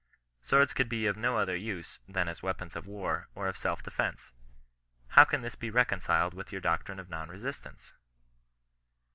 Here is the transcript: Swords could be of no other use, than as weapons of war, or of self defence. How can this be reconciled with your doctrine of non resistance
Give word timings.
Swords 0.41 0.73
could 0.73 0.89
be 0.89 1.05
of 1.05 1.15
no 1.15 1.37
other 1.37 1.55
use, 1.55 1.99
than 2.07 2.27
as 2.27 2.41
weapons 2.41 2.75
of 2.75 2.87
war, 2.87 3.27
or 3.35 3.47
of 3.47 3.55
self 3.55 3.83
defence. 3.83 4.31
How 5.09 5.25
can 5.25 5.43
this 5.43 5.53
be 5.53 5.69
reconciled 5.69 6.33
with 6.33 6.51
your 6.51 6.59
doctrine 6.59 6.97
of 6.99 7.07
non 7.07 7.29
resistance 7.29 7.93